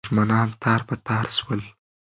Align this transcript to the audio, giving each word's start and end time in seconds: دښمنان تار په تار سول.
دښمنان 0.05 0.47
تار 0.61 0.81
په 0.87 0.95
تار 1.07 1.25
سول. 1.37 1.61